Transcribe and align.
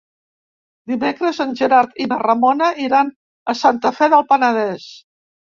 Dimecres 0.91 1.41
en 1.45 1.53
Gerard 1.59 2.01
i 2.05 2.09
na 2.13 2.19
Ramona 2.23 2.71
iran 2.87 3.13
a 3.55 3.59
Santa 3.63 3.95
Fe 3.99 4.11
del 4.15 4.29
Penedès. 4.33 4.91